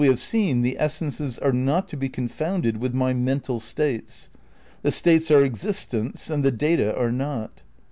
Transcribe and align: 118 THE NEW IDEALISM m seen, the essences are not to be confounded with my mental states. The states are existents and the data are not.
118 0.01 0.01
THE 0.01 0.07
NEW 0.07 0.49
IDEALISM 0.49 0.57
m 0.57 0.57
seen, 0.57 0.61
the 0.79 0.83
essences 0.83 1.37
are 1.39 1.53
not 1.53 1.87
to 1.89 1.95
be 1.95 2.09
confounded 2.09 2.77
with 2.77 2.95
my 2.95 3.13
mental 3.13 3.59
states. 3.59 4.31
The 4.81 4.89
states 4.89 5.29
are 5.29 5.45
existents 5.47 6.31
and 6.31 6.43
the 6.43 6.49
data 6.49 6.97
are 6.97 7.11
not. 7.11 7.61